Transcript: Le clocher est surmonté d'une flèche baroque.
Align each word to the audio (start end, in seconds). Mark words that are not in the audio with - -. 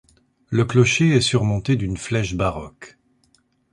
Le 0.49 0.65
clocher 0.65 1.09
est 1.09 1.21
surmonté 1.21 1.75
d'une 1.75 1.95
flèche 1.95 2.33
baroque. 2.33 2.97